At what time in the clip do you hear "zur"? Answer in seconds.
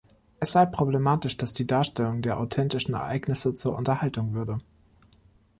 3.53-3.75